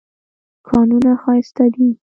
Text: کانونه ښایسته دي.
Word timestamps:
کانونه 0.67 1.11
ښایسته 1.21 1.65
دي. 1.73 1.87